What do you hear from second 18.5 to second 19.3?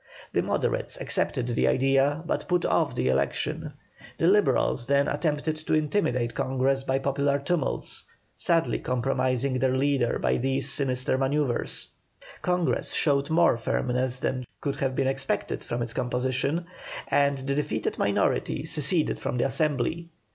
seceded